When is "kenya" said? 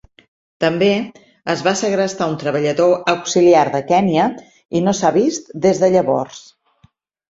3.95-4.27